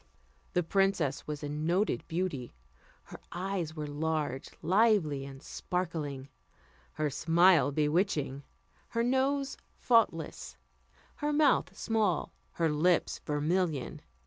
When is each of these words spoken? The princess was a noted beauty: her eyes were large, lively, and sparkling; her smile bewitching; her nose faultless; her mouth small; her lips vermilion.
The 0.53 0.63
princess 0.63 1.27
was 1.27 1.43
a 1.43 1.47
noted 1.47 2.03
beauty: 2.07 2.55
her 3.03 3.19
eyes 3.31 3.75
were 3.75 3.85
large, 3.85 4.49
lively, 4.63 5.25
and 5.27 5.43
sparkling; 5.43 6.27
her 6.93 7.11
smile 7.11 7.71
bewitching; 7.71 8.41
her 8.89 9.03
nose 9.03 9.57
faultless; 9.77 10.57
her 11.17 11.31
mouth 11.31 11.77
small; 11.77 12.33
her 12.53 12.71
lips 12.71 13.21
vermilion. 13.27 14.01